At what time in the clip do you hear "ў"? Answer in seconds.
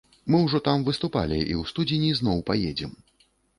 1.59-1.73